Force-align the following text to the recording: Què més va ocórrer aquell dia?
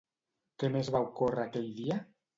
Què 0.63 0.71
més 0.77 0.89
va 0.97 1.03
ocórrer 1.09 1.45
aquell 1.45 1.69
dia? 1.81 2.03